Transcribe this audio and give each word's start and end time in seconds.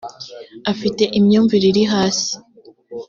afite 0.71 1.03
imyumvire 1.19 1.65
iri 1.71 1.83
hasi. 1.91 2.31